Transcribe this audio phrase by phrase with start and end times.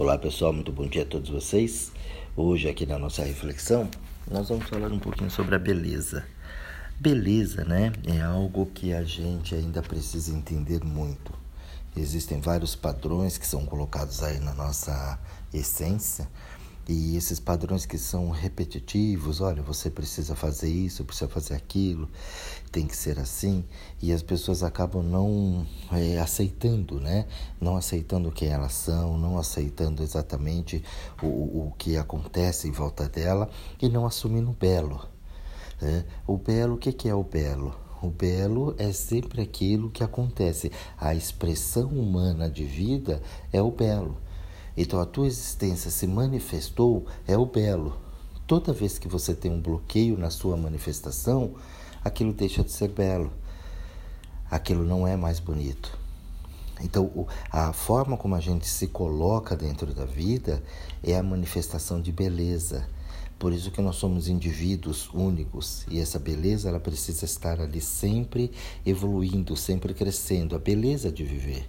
[0.00, 1.92] Olá pessoal, muito bom dia a todos vocês.
[2.34, 3.86] Hoje, aqui na nossa reflexão,
[4.30, 6.24] nós vamos falar um pouquinho sobre a beleza.
[6.98, 7.92] Beleza, né?
[8.06, 11.34] É algo que a gente ainda precisa entender muito.
[11.94, 15.18] Existem vários padrões que são colocados aí na nossa
[15.52, 16.26] essência
[16.92, 22.08] e esses padrões que são repetitivos, olha, você precisa fazer isso, precisa fazer aquilo,
[22.72, 23.64] tem que ser assim,
[24.02, 27.28] e as pessoas acabam não é, aceitando, né?
[27.60, 30.82] Não aceitando quem elas são, não aceitando exatamente
[31.22, 33.48] o, o que acontece em volta dela
[33.80, 35.08] e não assumindo o belo.
[35.80, 36.04] Né?
[36.26, 37.72] O belo, o que, que é o belo?
[38.02, 40.72] O belo é sempre aquilo que acontece.
[40.98, 44.16] A expressão humana de vida é o belo.
[44.80, 47.98] Então a tua existência se manifestou é o belo.
[48.46, 51.54] Toda vez que você tem um bloqueio na sua manifestação,
[52.02, 53.30] aquilo deixa de ser belo.
[54.50, 55.98] Aquilo não é mais bonito.
[56.80, 60.62] Então, a forma como a gente se coloca dentro da vida
[61.04, 62.88] é a manifestação de beleza.
[63.40, 68.52] Por isso que nós somos indivíduos únicos e essa beleza ela precisa estar ali sempre
[68.84, 71.66] evoluindo, sempre crescendo, a beleza de viver.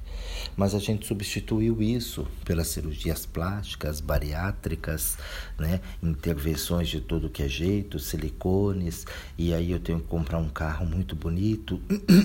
[0.57, 5.17] Mas a gente substituiu isso pelas cirurgias plásticas, bariátricas,
[5.57, 5.79] né?
[6.03, 9.05] intervenções de todo que é jeito, silicones,
[9.37, 11.81] e aí eu tenho que comprar um carro muito bonito,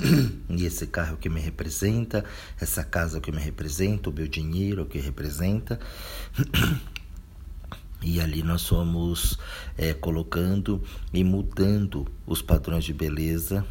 [0.51, 2.25] e esse carro que me representa,
[2.61, 5.79] essa casa que me representa, o meu dinheiro o que representa.
[8.09, 9.37] E ali nós somos
[9.77, 10.81] é, colocando
[11.13, 13.67] e mudando os padrões de beleza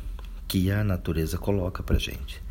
[0.45, 2.43] que a natureza coloca para gente.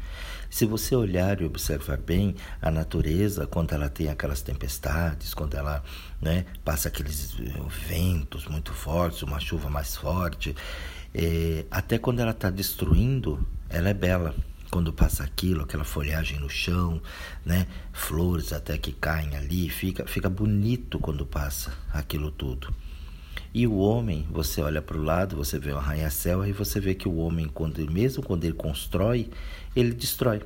[0.48, 5.84] Se você olhar e observar bem a natureza, quando ela tem aquelas tempestades, quando ela
[6.22, 7.52] né, passa aqueles eh,
[7.86, 10.56] ventos muito fortes, uma chuva mais forte,
[11.12, 14.34] é, até quando ela está destruindo, ela é bela
[14.74, 17.00] quando passa aquilo, aquela folhagem no chão,
[17.46, 17.68] né?
[17.92, 22.74] Flores até que caem ali, fica, fica bonito quando passa aquilo tudo.
[23.54, 26.92] E o homem, você olha para o lado, você vê um arranha-céu, e você vê
[26.92, 29.30] que o homem, quando, mesmo quando ele constrói,
[29.76, 30.42] ele destrói.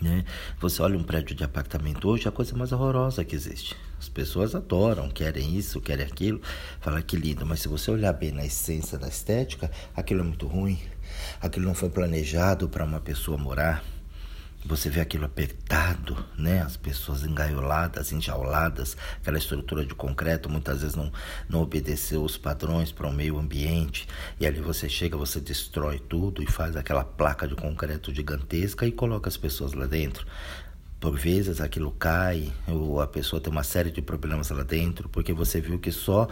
[0.00, 0.24] Né?
[0.60, 3.74] Você olha um prédio de apartamento hoje, é a coisa mais horrorosa que existe.
[3.98, 6.40] As pessoas adoram, querem isso, querem aquilo,
[6.80, 10.46] fala que lindo, mas se você olhar bem na essência da estética, aquilo é muito
[10.46, 10.78] ruim,
[11.40, 13.82] aquilo não foi planejado para uma pessoa morar.
[14.64, 16.60] Você vê aquilo apertado, né?
[16.60, 21.12] As pessoas engaioladas, enjauladas, aquela estrutura de concreto muitas vezes não,
[21.48, 24.08] não obedeceu os padrões para o meio ambiente.
[24.40, 28.92] E ali você chega, você destrói tudo e faz aquela placa de concreto gigantesca e
[28.92, 30.26] coloca as pessoas lá dentro.
[30.98, 35.32] Por vezes aquilo cai, ou a pessoa tem uma série de problemas lá dentro, porque
[35.32, 36.26] você viu que só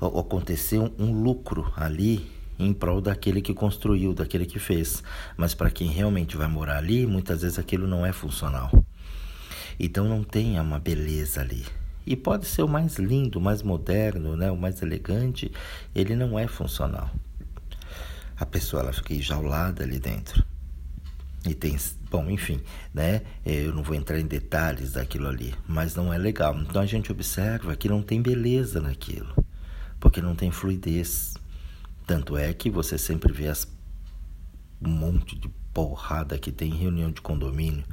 [0.00, 5.02] aconteceu um lucro ali em prol daquele que construiu, daquele que fez.
[5.36, 8.70] Mas para quem realmente vai morar ali, muitas vezes aquilo não é funcional.
[9.78, 11.64] Então não tem uma beleza ali.
[12.06, 15.52] E pode ser o mais lindo, o mais moderno, né, o mais elegante,
[15.94, 17.10] ele não é funcional.
[18.36, 20.42] A pessoa ela fica enjaulada ali dentro.
[21.46, 21.76] E tem,
[22.10, 22.60] bom, enfim,
[22.92, 23.22] né?
[23.44, 26.56] Eu não vou entrar em detalhes daquilo ali, mas não é legal.
[26.58, 29.32] Então a gente observa que não tem beleza naquilo,
[30.00, 31.34] porque não tem fluidez.
[32.08, 33.68] Tanto é que você sempre vê as,
[34.80, 37.84] um monte de porrada que tem em reunião de condomínio,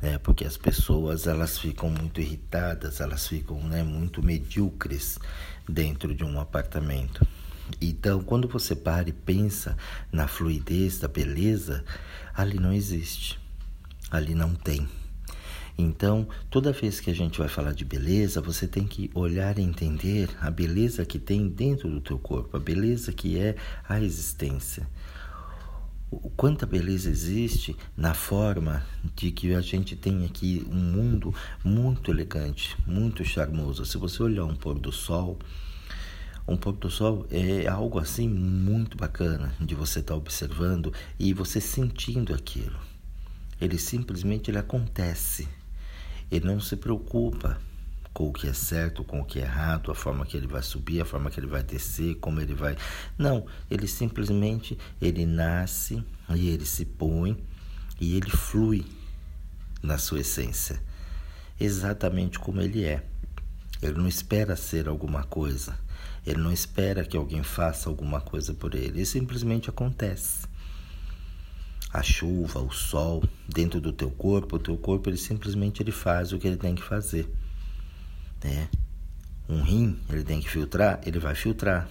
[0.00, 0.18] né?
[0.18, 5.16] Porque as pessoas elas ficam muito irritadas, elas ficam né, muito medíocres
[5.68, 7.24] dentro de um apartamento.
[7.80, 9.76] Então, quando você para e pensa
[10.10, 11.84] na fluidez da beleza,
[12.34, 13.38] ali não existe,
[14.10, 14.88] ali não tem.
[15.76, 19.62] Então, toda vez que a gente vai falar de beleza, você tem que olhar e
[19.62, 23.56] entender a beleza que tem dentro do teu corpo, a beleza que é
[23.88, 24.86] a existência.
[26.10, 28.84] O quanta beleza existe na forma
[29.16, 31.34] de que a gente tem aqui um mundo
[31.64, 33.86] muito elegante, muito charmoso.
[33.86, 35.38] Se você olhar um pôr do sol,
[36.46, 41.32] um pôr do sol é algo assim muito bacana de você estar tá observando e
[41.32, 42.78] você sentindo aquilo.
[43.58, 45.48] Ele simplesmente ele acontece
[46.32, 47.58] ele não se preocupa
[48.10, 50.62] com o que é certo, com o que é errado, a forma que ele vai
[50.62, 52.74] subir, a forma que ele vai descer, como ele vai.
[53.18, 56.02] Não, ele simplesmente ele nasce
[56.34, 57.36] e ele se põe
[58.00, 58.86] e ele flui
[59.82, 60.82] na sua essência,
[61.60, 63.04] exatamente como ele é.
[63.82, 65.78] Ele não espera ser alguma coisa.
[66.26, 69.00] Ele não espera que alguém faça alguma coisa por ele.
[69.00, 70.46] Ele simplesmente acontece
[71.92, 76.32] a chuva, o sol dentro do teu corpo, o teu corpo ele simplesmente ele faz
[76.32, 77.30] o que ele tem que fazer,
[78.42, 78.68] né?
[79.48, 81.88] Um rim, ele tem que filtrar, ele vai filtrar.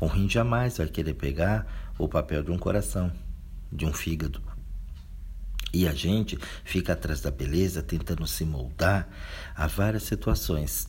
[0.00, 3.12] Um rim jamais vai querer pegar o papel de um coração,
[3.70, 4.40] de um fígado.
[5.74, 9.06] E a gente fica atrás da beleza tentando se moldar
[9.54, 10.88] a várias situações.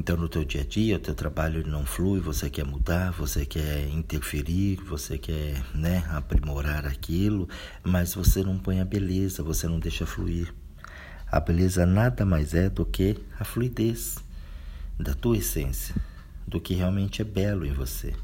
[0.00, 3.44] Então, no teu dia a dia, o teu trabalho não flui, você quer mudar, você
[3.44, 7.46] quer interferir, você quer né, aprimorar aquilo,
[7.84, 10.54] mas você não põe a beleza, você não deixa fluir.
[11.30, 14.16] A beleza nada mais é do que a fluidez
[14.98, 15.94] da tua essência,
[16.48, 18.14] do que realmente é belo em você,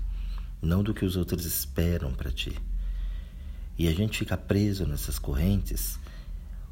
[0.63, 2.57] não do que os outros esperam para ti.
[3.79, 5.99] E a gente fica preso nessas correntes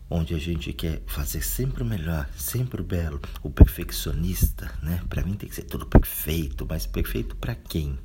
[0.09, 5.01] onde a gente quer fazer sempre o melhor, sempre o belo, o perfeccionista, né?
[5.09, 7.99] Para mim tem que ser tudo perfeito, mas perfeito para quem?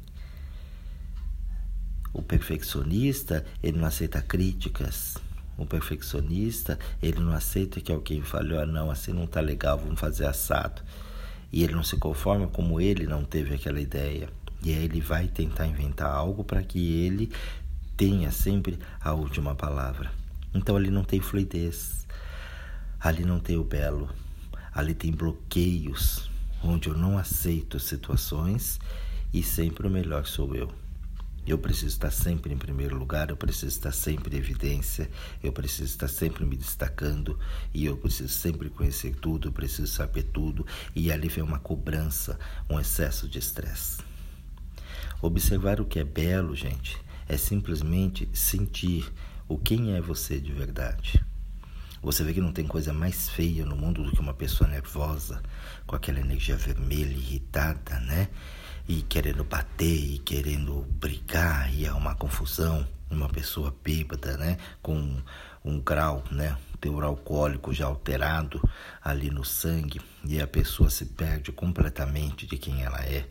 [2.13, 5.18] O perfeccionista, ele não aceita críticas.
[5.57, 10.00] O perfeccionista, ele não aceita que alguém fale, ah, não, assim não tá legal, vamos
[10.00, 10.81] fazer assado.
[11.52, 14.30] E ele não se conforma como ele não teve aquela ideia.
[14.63, 17.31] E aí ele vai tentar inventar algo para que ele
[17.95, 20.19] tenha sempre a última palavra.
[20.54, 22.07] Então ali não tem fluidez,
[23.00, 24.10] ali não tem o belo,
[24.74, 26.30] ali tem bloqueios,
[26.63, 28.80] onde eu não aceito situações
[29.34, 30.72] e sempre o melhor sou eu.
[31.48, 35.10] Eu preciso estar sempre em primeiro lugar, eu preciso estar sempre em evidência,
[35.42, 37.40] eu preciso estar sempre me destacando
[37.74, 42.38] e eu preciso sempre conhecer tudo, eu preciso saber tudo e ali vem uma cobrança,
[42.69, 43.98] um excesso de estresse.
[45.22, 46.98] Observar o que é belo, gente,
[47.28, 49.12] é simplesmente sentir
[49.50, 51.25] o quem é você de verdade.
[52.04, 55.42] Você vê que não tem coisa mais feia no mundo do que uma pessoa nervosa,
[55.88, 58.30] com aquela energia vermelha, irritada, né?
[58.88, 62.88] E querendo bater, e querendo brigar, e arrumar confusão.
[63.10, 64.57] Uma pessoa bêbada, né?
[64.84, 65.19] Com
[65.66, 66.56] um grau, né?
[66.80, 68.62] Teor alcoólico já alterado
[69.04, 73.28] ali no sangue, e a pessoa se perde completamente de quem ela é.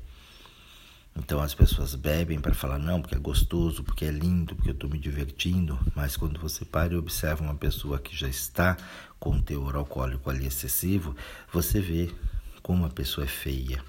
[1.18, 4.74] Então as pessoas bebem para falar não, porque é gostoso, porque é lindo, porque eu
[4.74, 8.76] estou me divertindo, mas quando você para e observa uma pessoa que já está
[9.18, 11.16] com teor alcoólico ali excessivo,
[11.52, 12.14] você vê
[12.62, 13.82] como a pessoa é feia.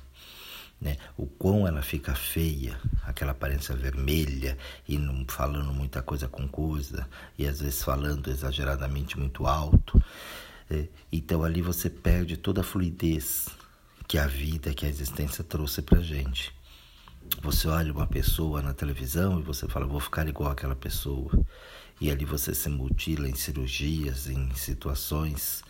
[0.81, 0.98] Né?
[1.16, 7.08] O quão ela fica feia, aquela aparência vermelha e não falando muita coisa com coisa,
[7.38, 10.02] e às vezes falando exageradamente muito alto.
[10.68, 13.50] É, então ali você perde toda a fluidez
[14.08, 16.59] que a vida, que a existência trouxe para gente.
[17.42, 21.31] Você olha uma pessoa na televisão e você fala, vou ficar igual aquela pessoa.
[22.02, 25.64] E ali você se mutila em cirurgias, em situações.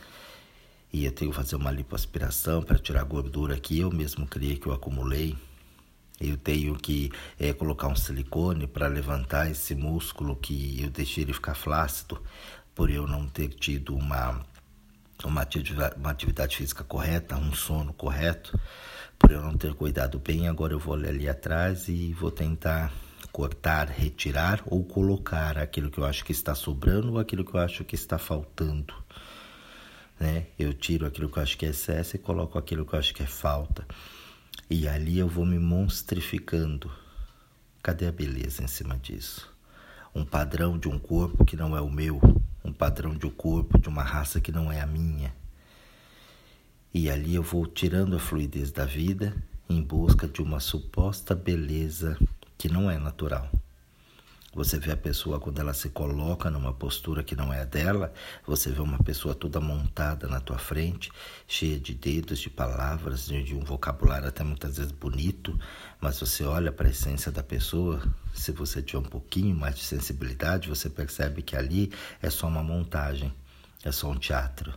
[0.92, 4.58] E eu tenho que fazer uma lipoaspiração para tirar a gordura que eu mesmo criei,
[4.58, 5.38] que eu acumulei.
[6.20, 11.34] Eu tenho que é, colocar um silicone para levantar esse músculo que eu deixei ele
[11.34, 12.22] ficar flácido,
[12.76, 14.46] por eu não ter tido uma,
[15.27, 18.57] uma, atividade, uma atividade física correta, um sono correto
[19.19, 22.92] por eu não ter cuidado bem, agora eu vou ali atrás e vou tentar
[23.33, 27.60] cortar, retirar ou colocar aquilo que eu acho que está sobrando ou aquilo que eu
[27.60, 28.94] acho que está faltando.
[30.18, 30.48] Né?
[30.57, 33.13] Eu tiro aquilo que eu acho que é excesso e coloco aquilo que eu acho
[33.13, 33.86] que é falta.
[34.69, 36.89] E ali eu vou me monstrificando.
[37.83, 39.54] Cadê a beleza em cima disso?
[40.16, 42.19] Um padrão de um corpo que não é o meu,
[42.69, 45.33] um padrão de corpo de uma raça que não é a minha.
[46.94, 49.36] E ali eu vou tirando a fluidez da vida
[49.68, 52.18] em busca de uma suposta beleza
[52.57, 53.50] que não é natural.
[54.54, 58.12] Você vê a pessoa quando ela se coloca numa postura que não é a dela,
[58.48, 61.12] você vê uma pessoa toda montada na tua frente,
[61.48, 65.57] cheia de dedos, de palavras, de um vocabulário até muitas vezes bonito,
[66.02, 68.02] mas você olha para a essência da pessoa,
[68.33, 72.64] se você tiver um pouquinho mais de sensibilidade, você percebe que ali é só uma
[72.64, 73.31] montagem,
[73.83, 74.74] é só um teatro.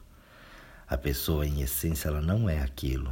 [0.87, 3.11] A pessoa, em essência, ela não é aquilo.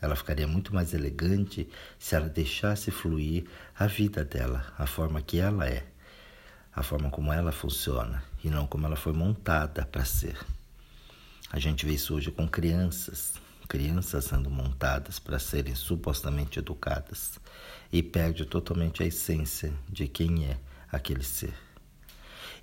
[0.00, 3.44] Ela ficaria muito mais elegante se ela deixasse fluir
[3.76, 5.84] a vida dela, a forma que ela é,
[6.74, 10.38] a forma como ela funciona e não como ela foi montada para ser.
[11.50, 13.34] A gente vê isso hoje com crianças,
[13.68, 17.38] crianças sendo montadas para serem supostamente educadas
[17.92, 20.58] e perde totalmente a essência de quem é
[20.90, 21.54] aquele ser.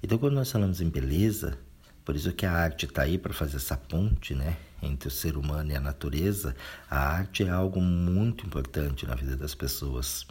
[0.01, 1.57] Então, quando nós falamos em beleza,
[2.05, 5.35] por isso que a arte está aí para fazer essa ponte, né, entre o ser
[5.35, 6.55] humano e a natureza.
[6.89, 10.25] A arte é algo muito importante na vida das pessoas.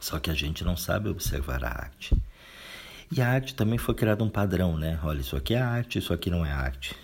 [0.00, 2.16] Só que a gente não sabe observar a arte.
[3.14, 4.98] E a arte também foi criado um padrão, né?
[5.02, 6.96] Olha, isso aqui é arte, isso aqui não é arte.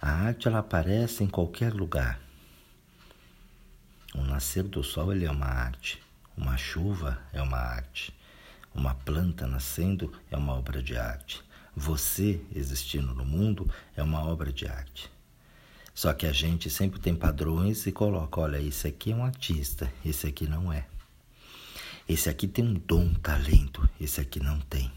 [0.00, 2.20] A arte ela aparece em qualquer lugar.
[4.14, 6.00] O nascer do sol ele é uma arte.
[6.36, 8.14] Uma chuva é uma arte.
[8.72, 11.42] Uma planta nascendo é uma obra de arte.
[11.74, 15.10] Você existindo no mundo é uma obra de arte.
[15.94, 19.92] Só que a gente sempre tem padrões e coloca: olha, esse aqui é um artista,
[20.04, 20.86] esse aqui não é.
[22.08, 24.92] Esse aqui tem um dom, talento, esse aqui não tem.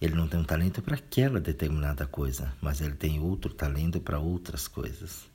[0.00, 4.20] Ele não tem um talento para aquela determinada coisa, mas ele tem outro talento para
[4.20, 5.26] outras coisas.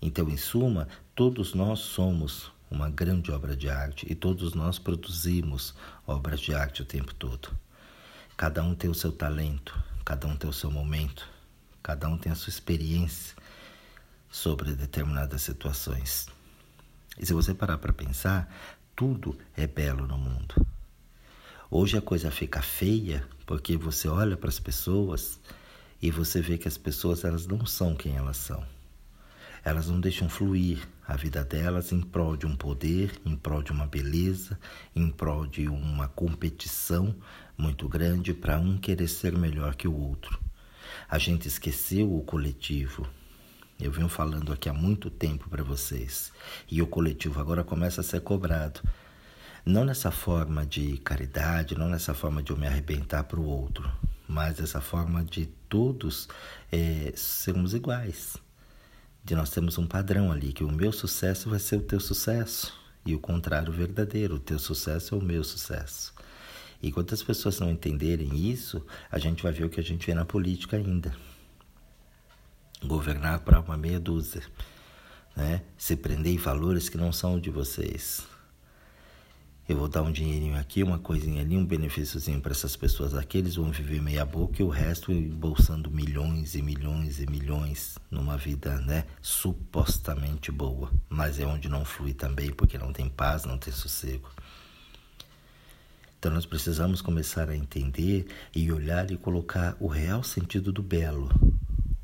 [0.00, 5.74] Então, em suma, todos nós somos uma grande obra de arte e todos nós produzimos
[6.06, 7.50] obras de arte o tempo todo.
[8.36, 11.28] Cada um tem o seu talento, cada um tem o seu momento,
[11.82, 13.36] cada um tem a sua experiência
[14.30, 16.26] sobre determinadas situações.
[17.18, 18.52] E se você parar para pensar,
[18.96, 20.66] tudo é belo no mundo.
[21.70, 25.38] Hoje a coisa fica feia porque você olha para as pessoas
[26.00, 28.64] e você vê que as pessoas elas não são quem elas são.
[29.64, 33.70] Elas não deixam fluir a vida delas em prol de um poder, em prol de
[33.70, 34.58] uma beleza,
[34.94, 37.14] em prol de uma competição
[37.56, 40.38] muito grande para um querer ser melhor que o outro.
[41.08, 43.06] A gente esqueceu o coletivo.
[43.80, 46.32] Eu venho falando aqui há muito tempo para vocês.
[46.70, 48.80] E o coletivo agora começa a ser cobrado.
[49.64, 53.88] Não nessa forma de caridade, não nessa forma de eu me arrebentar para o outro,
[54.26, 56.28] mas essa forma de todos
[56.70, 58.41] é, sermos iguais.
[59.24, 62.74] De nós temos um padrão ali, que o meu sucesso vai ser o teu sucesso.
[63.04, 66.12] E o contrário verdadeiro, o teu sucesso é o meu sucesso.
[66.82, 70.06] E quando as pessoas não entenderem isso, a gente vai ver o que a gente
[70.06, 71.14] vê na política ainda.
[72.84, 74.42] Governar para uma meia dúzia,
[75.36, 75.62] né?
[75.78, 78.26] Se prender em valores que não são de vocês.
[79.68, 83.38] Eu vou dar um dinheirinho aqui, uma coisinha ali, um benefíciozinho para essas pessoas aqui,
[83.38, 88.36] eles vão viver meia boca e o resto embolsando milhões e milhões e milhões numa
[88.36, 93.56] vida, né, supostamente boa, mas é onde não flui também, porque não tem paz, não
[93.56, 94.28] tem sossego.
[96.18, 101.28] Então nós precisamos começar a entender e olhar e colocar o real sentido do belo.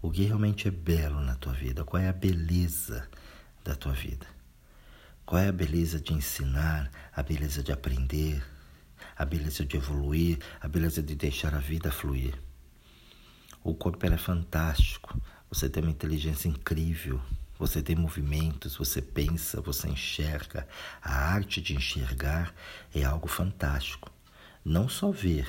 [0.00, 1.82] O que realmente é belo na tua vida?
[1.82, 3.08] Qual é a beleza
[3.64, 4.37] da tua vida?
[5.28, 8.42] Qual é a beleza de ensinar, a beleza de aprender,
[9.14, 12.32] a beleza de evoluir, a beleza de deixar a vida fluir?
[13.62, 15.20] O corpo é fantástico,
[15.50, 17.20] você tem uma inteligência incrível,
[17.58, 20.66] você tem movimentos, você pensa, você enxerga.
[21.02, 22.54] A arte de enxergar
[22.94, 24.10] é algo fantástico.
[24.64, 25.46] Não só ver,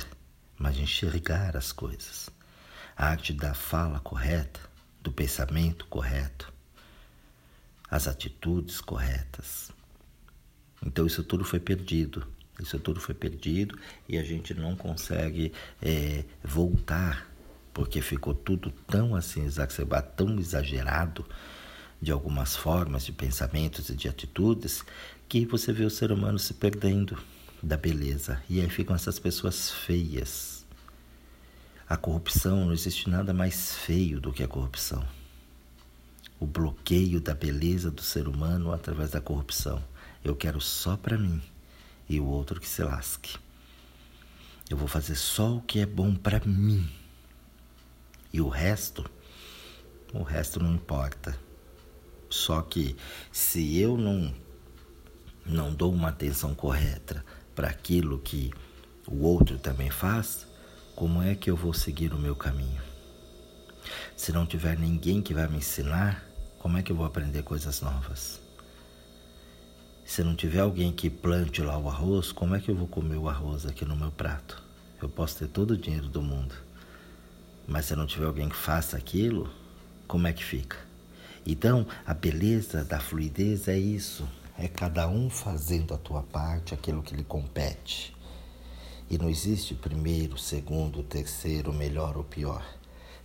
[0.57, 2.29] mas enxergar as coisas.
[2.97, 4.59] A arte da fala correta,
[5.01, 6.51] do pensamento correto,
[7.89, 9.71] as atitudes corretas.
[10.85, 12.25] Então isso tudo foi perdido.
[12.59, 13.77] Isso tudo foi perdido
[14.07, 17.29] e a gente não consegue é, voltar
[17.73, 21.25] porque ficou tudo tão assim exacerbado, tão exagerado
[22.01, 24.83] de algumas formas de pensamentos e de atitudes
[25.27, 27.17] que você vê o ser humano se perdendo
[27.63, 30.65] da beleza e aí ficam essas pessoas feias.
[31.87, 35.18] A corrupção não existe nada mais feio do que a corrupção
[36.39, 39.83] o bloqueio da beleza do ser humano através da corrupção.
[40.23, 41.41] Eu quero só para mim
[42.07, 43.37] e o outro que se lasque.
[44.69, 46.89] Eu vou fazer só o que é bom para mim.
[48.31, 49.09] E o resto,
[50.13, 51.37] o resto não importa.
[52.29, 52.95] Só que
[53.31, 54.33] se eu não
[55.45, 58.53] não dou uma atenção correta para aquilo que
[59.07, 60.45] o outro também faz,
[60.95, 62.81] como é que eu vou seguir o meu caminho?
[64.15, 66.28] Se não tiver ninguém que vai me ensinar,
[66.59, 68.41] como é que eu vou aprender coisas novas?
[70.03, 73.15] Se não tiver alguém que plante lá o arroz, como é que eu vou comer
[73.15, 74.61] o arroz aqui no meu prato?
[75.01, 76.53] Eu posso ter todo o dinheiro do mundo,
[77.65, 79.49] mas se não tiver alguém que faça aquilo,
[80.05, 80.77] como é que fica?
[81.45, 87.01] Então, a beleza da fluidez é isso, é cada um fazendo a tua parte, aquilo
[87.01, 88.13] que lhe compete.
[89.09, 92.65] E não existe primeiro, segundo, terceiro, melhor ou pior.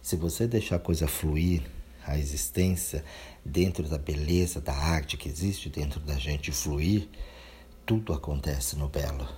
[0.01, 1.65] Se você deixar a coisa fluir,
[2.07, 3.05] a existência
[3.45, 7.09] dentro da beleza da arte que existe dentro da gente fluir,
[7.87, 9.29] tudo acontece no belo.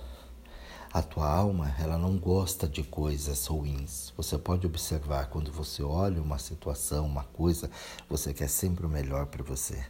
[0.93, 4.13] A tua alma, ela não gosta de coisas ruins.
[4.15, 7.69] Você pode observar quando você olha uma situação, uma coisa,
[8.09, 9.85] você quer sempre o melhor para você.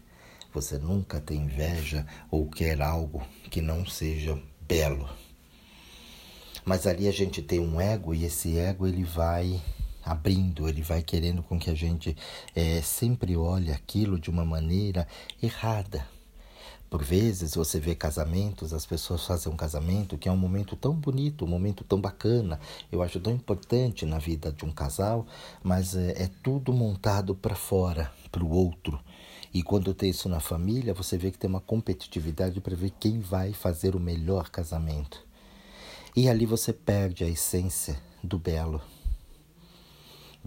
[0.53, 5.07] Você nunca tem inveja ou quer algo que não seja belo.
[6.65, 9.61] Mas ali a gente tem um ego e esse ego ele vai
[10.07, 12.15] abrindo, ele vai querendo com que a gente
[12.55, 15.07] é, sempre olhe aquilo de uma maneira
[15.41, 16.05] errada.
[16.89, 20.93] Por vezes você vê casamentos, as pessoas fazem um casamento que é um momento tão
[20.93, 22.59] bonito, um momento tão bacana,
[22.89, 25.27] eu acho tão importante na vida de um casal,
[25.61, 28.97] mas é, é tudo montado para fora, para o outro.
[29.53, 33.19] E quando tem isso na família, você vê que tem uma competitividade para ver quem
[33.19, 35.25] vai fazer o melhor casamento.
[36.15, 38.81] E ali você perde a essência do belo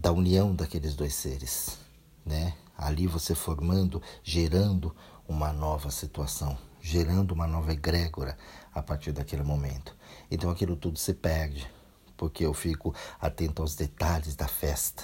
[0.00, 1.78] da união daqueles dois seres,
[2.24, 2.54] né?
[2.76, 4.96] Ali você formando, gerando
[5.28, 8.34] uma nova situação, gerando uma nova egrégora
[8.72, 9.94] a partir daquele momento.
[10.30, 11.70] Então aquilo tudo se perde,
[12.16, 15.02] porque eu fico atento aos detalhes da festa.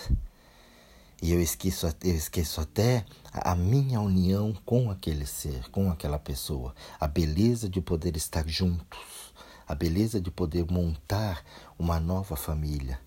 [1.21, 6.75] E eu esqueço, eu esqueço até a minha união com aquele ser, com aquela pessoa.
[6.99, 9.35] A beleza de poder estar juntos,
[9.69, 11.45] a beleza de poder montar
[11.79, 12.99] uma nova família,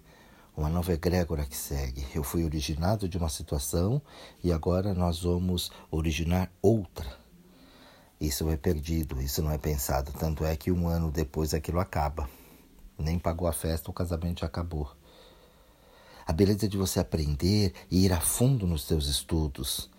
[0.60, 2.06] uma nova egrégora que segue.
[2.14, 4.02] Eu fui originado de uma situação
[4.44, 7.08] e agora nós vamos originar outra.
[8.20, 10.12] Isso é perdido, isso não é pensado.
[10.12, 12.30] Tanto é que um ano depois aquilo acaba.
[12.98, 14.92] Nem pagou a festa, o casamento acabou
[16.28, 19.90] a beleza de você aprender e ir a fundo nos seus estudos,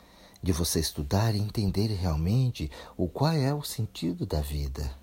[0.40, 4.96] de você estudar e entender realmente o qual é o sentido da vida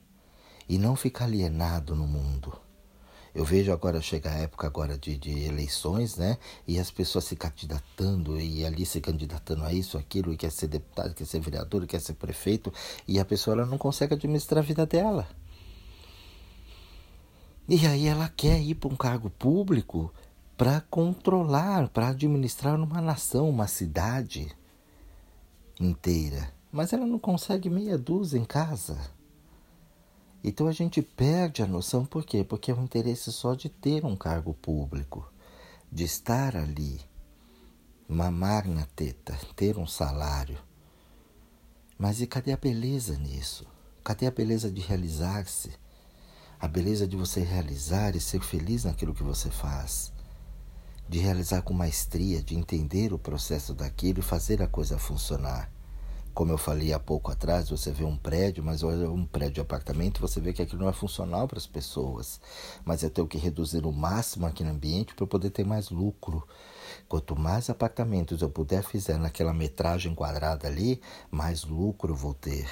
[0.70, 2.67] e não ficar alienado no mundo.
[3.34, 6.38] Eu vejo agora chegar a época agora de, de, eleições, né?
[6.68, 10.68] E as pessoas se candidatando e ali se candidatando a isso, aquilo, e quer ser
[10.68, 12.74] deputado, quer ser vereador, quer ser prefeito,
[13.08, 15.28] e a pessoa ela não consegue administrar a vida dela.
[17.70, 20.12] E aí ela quer ir para um cargo público
[20.58, 24.48] para controlar, para administrar uma nação, uma cidade
[25.80, 26.52] inteira.
[26.72, 28.98] Mas ela não consegue meia dúzia em casa.
[30.48, 32.42] Então a gente perde a noção, por quê?
[32.42, 35.30] Porque é o interesse só de ter um cargo público,
[35.92, 37.02] de estar ali,
[38.08, 40.58] mamar na teta, ter um salário.
[42.00, 43.68] Mas e cadê a beleza nisso?
[44.02, 45.74] Cadê a beleza de realizar-se?
[46.58, 50.14] A beleza de você realizar e ser feliz naquilo que você faz?
[51.10, 55.72] de realizar com maestria, de entender o processo daquilo e fazer a coisa funcionar.
[56.38, 59.62] Como eu falei há pouco atrás, você vê um prédio, mas olha um prédio de
[59.62, 62.40] apartamento, você vê que aquilo não é funcional para as pessoas.
[62.86, 66.48] Mas eu tenho que reduzir o máximo aqui no ambiente para poder ter mais lucro.
[67.10, 71.02] Quanto mais apartamentos eu puder fazer naquela metragem quadrada ali,
[71.32, 72.70] mais lucro eu vou ter.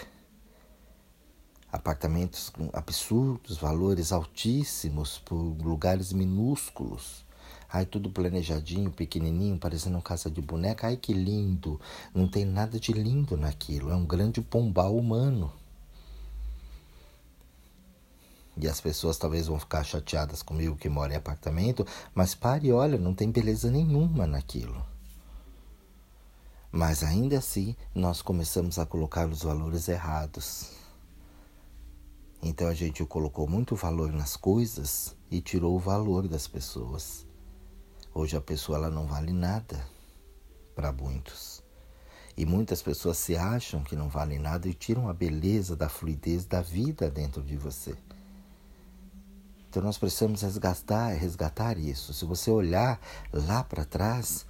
[1.72, 7.25] Apartamentos com absurdos, valores altíssimos por lugares minúsculos.
[7.72, 10.88] Ai, tudo planejadinho, pequenininho, parecendo uma casa de boneca.
[10.88, 11.80] Ai, que lindo.
[12.14, 13.92] Não tem nada de lindo naquilo.
[13.92, 15.52] É um grande pombal humano.
[18.58, 22.72] E as pessoas talvez vão ficar chateadas comigo que mora em apartamento, mas pare e
[22.72, 24.86] olha, não tem beleza nenhuma naquilo.
[26.72, 30.72] Mas ainda assim, nós começamos a colocar os valores errados.
[32.42, 37.25] Então a gente colocou muito valor nas coisas e tirou o valor das pessoas.
[38.18, 39.86] Hoje a pessoa ela não vale nada
[40.74, 41.62] para muitos.
[42.38, 46.46] E muitas pessoas se acham que não valem nada e tiram a beleza da fluidez
[46.46, 47.94] da vida dentro de você.
[49.68, 52.14] Então nós precisamos resgatar, resgatar isso.
[52.14, 53.02] Se você olhar
[53.34, 54.46] lá para trás,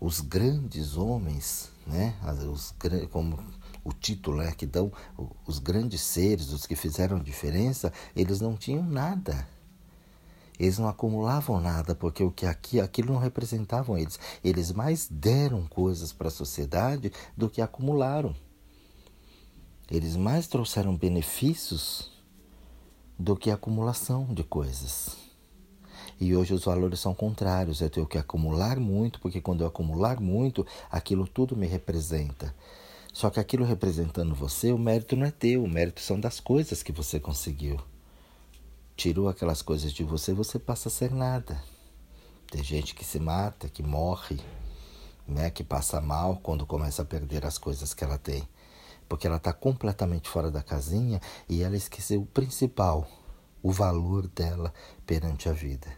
[0.00, 2.14] os grandes homens, né,
[2.50, 2.74] os,
[3.10, 3.38] como
[3.84, 4.90] o título é que dão
[5.46, 9.46] os grandes seres, os que fizeram diferença, eles não tinham nada.
[10.62, 14.16] Eles não acumulavam nada, porque o que aqui, aquilo não representavam eles.
[14.44, 18.32] Eles mais deram coisas para a sociedade do que acumularam.
[19.90, 22.12] Eles mais trouxeram benefícios
[23.18, 25.16] do que acumulação de coisas.
[26.20, 27.80] E hoje os valores são contrários.
[27.80, 32.54] Eu tenho que acumular muito, porque quando eu acumular muito, aquilo tudo me representa.
[33.12, 36.84] Só que aquilo representando você, o mérito não é teu, o mérito são das coisas
[36.84, 37.80] que você conseguiu
[38.96, 41.62] tirou aquelas coisas de você, você passa a ser nada.
[42.50, 44.38] Tem gente que se mata, que morre,
[45.26, 48.46] né, que passa mal quando começa a perder as coisas que ela tem,
[49.08, 53.08] porque ela está completamente fora da casinha e ela esqueceu o principal,
[53.62, 54.72] o valor dela
[55.06, 55.88] perante a vida.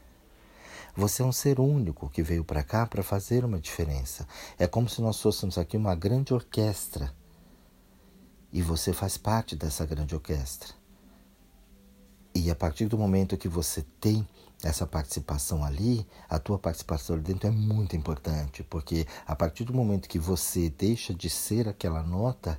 [0.97, 4.29] Você é um ser único que veio para cá para fazer uma diferença.
[4.57, 7.13] É como se nós fôssemos aqui uma grande orquestra.
[8.53, 10.73] E você faz parte dessa grande orquestra.
[12.35, 14.27] E a partir do momento que você tem
[14.63, 19.75] essa participação ali, a tua participação ali dentro é muito importante, porque a partir do
[19.75, 22.59] momento que você deixa de ser aquela nota,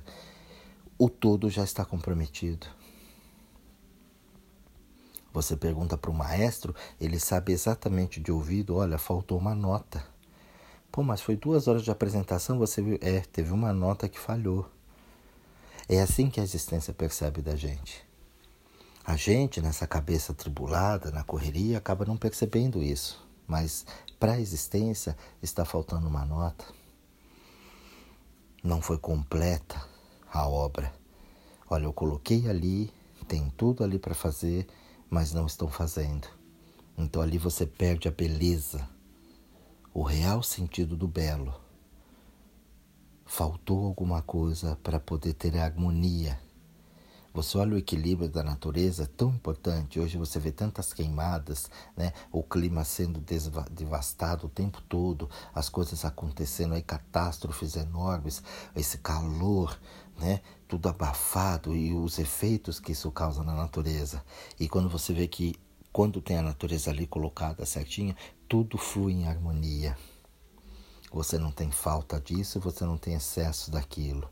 [0.98, 2.66] o todo já está comprometido.
[5.32, 10.02] Você pergunta para o maestro, ele sabe exatamente de ouvido, olha, faltou uma nota.
[10.90, 12.98] Pô, mas foi duas horas de apresentação, você viu?
[13.02, 14.70] É, teve uma nota que falhou.
[15.86, 18.05] É assim que a existência percebe da gente.
[19.06, 23.24] A gente, nessa cabeça tribulada, na correria, acaba não percebendo isso.
[23.46, 23.86] Mas
[24.18, 26.64] para a existência está faltando uma nota.
[28.64, 29.80] Não foi completa
[30.28, 30.92] a obra.
[31.70, 32.92] Olha, eu coloquei ali,
[33.28, 34.66] tem tudo ali para fazer,
[35.08, 36.26] mas não estão fazendo.
[36.98, 38.88] Então ali você perde a beleza,
[39.94, 41.54] o real sentido do belo.
[43.24, 46.44] Faltou alguma coisa para poder ter a harmonia
[47.36, 50.00] Você olha o equilíbrio da natureza, é tão importante.
[50.00, 52.14] Hoje você vê tantas queimadas, né?
[52.32, 53.20] o clima sendo
[53.70, 58.42] devastado o tempo todo, as coisas acontecendo aí, catástrofes enormes,
[58.74, 59.78] esse calor,
[60.18, 60.40] né?
[60.66, 64.24] tudo abafado e os efeitos que isso causa na natureza.
[64.58, 65.56] E quando você vê que
[65.92, 68.16] quando tem a natureza ali colocada certinha,
[68.48, 69.94] tudo flui em harmonia.
[71.12, 74.26] Você não tem falta disso, você não tem excesso daquilo.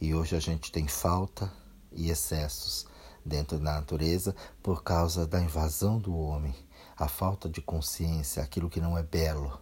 [0.00, 1.61] E hoje a gente tem falta
[1.94, 2.86] e excessos
[3.24, 6.54] dentro da natureza por causa da invasão do homem,
[6.96, 9.60] a falta de consciência, aquilo que não é belo.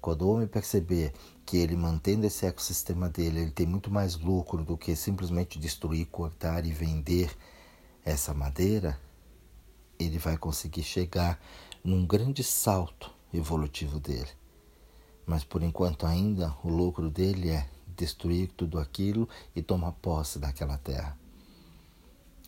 [0.00, 1.14] Quando o homem perceber
[1.46, 6.06] que ele mantendo esse ecossistema dele, ele tem muito mais lucro do que simplesmente destruir,
[6.06, 7.34] cortar e vender
[8.04, 9.00] essa madeira,
[9.98, 11.40] ele vai conseguir chegar
[11.82, 14.28] num grande salto evolutivo dele.
[15.26, 20.78] Mas por enquanto ainda o lucro dele é destruir tudo aquilo e tomar posse daquela
[20.78, 21.16] terra.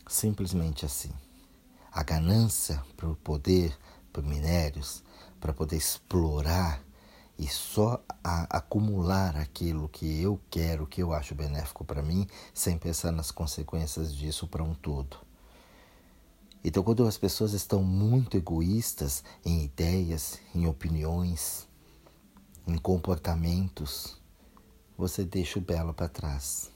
[0.09, 1.13] Simplesmente assim.
[1.91, 3.77] A ganância por poder,
[4.13, 5.03] por minérios,
[5.41, 6.83] para poder explorar
[7.39, 13.13] e só acumular aquilo que eu quero, que eu acho benéfico para mim, sem pensar
[13.13, 15.19] nas consequências disso para um todo.
[16.65, 21.69] Então, quando as pessoas estão muito egoístas em ideias, em opiniões,
[22.67, 24.19] em comportamentos,
[24.97, 26.71] você deixa o belo para trás.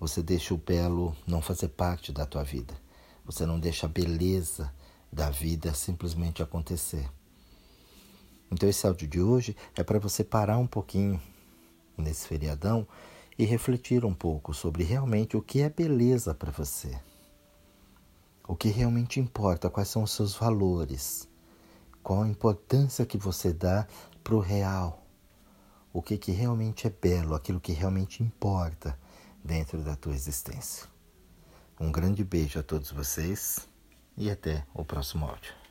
[0.00, 2.74] Você deixa o belo não fazer parte da tua vida.
[3.24, 4.72] Você não deixa a beleza
[5.12, 7.08] da vida simplesmente acontecer.
[8.50, 11.20] Então esse áudio de hoje é para você parar um pouquinho
[11.96, 12.86] nesse feriadão
[13.38, 16.98] e refletir um pouco sobre realmente o que é beleza para você.
[18.46, 21.28] O que realmente importa, quais são os seus valores,
[22.02, 23.86] qual a importância que você dá
[24.22, 25.03] para o real
[25.94, 28.98] o que, que realmente é belo, aquilo que realmente importa
[29.44, 30.88] dentro da tua existência.
[31.78, 33.68] Um grande beijo a todos vocês
[34.16, 35.63] e até o próximo áudio.